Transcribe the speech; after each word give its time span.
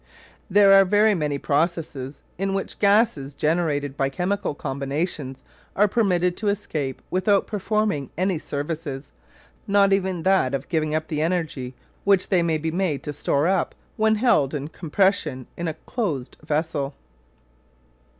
There 0.49 0.73
are 0.73 0.83
very 0.83 1.13
many 1.13 1.37
processes 1.37 2.23
in 2.39 2.55
which 2.55 2.79
gases 2.79 3.35
generated 3.35 3.95
by 3.95 4.09
chemical 4.09 4.55
combinations 4.55 5.43
are 5.75 5.87
permitted 5.87 6.35
to 6.37 6.47
escape 6.47 7.03
without 7.11 7.45
performing 7.45 8.09
any 8.17 8.39
services, 8.39 9.11
not 9.67 9.93
even 9.93 10.23
that 10.23 10.55
of 10.55 10.69
giving 10.69 10.95
up 10.95 11.07
the 11.07 11.21
energy 11.21 11.75
which 12.03 12.29
they 12.29 12.41
may 12.41 12.57
be 12.57 12.71
made 12.71 13.03
to 13.03 13.13
store 13.13 13.47
up 13.47 13.75
when 13.95 14.15
held 14.15 14.55
in 14.55 14.69
compression 14.69 15.45
in 15.55 15.67
a 15.67 15.75
closed 15.75 16.35
vessel. 16.43 16.95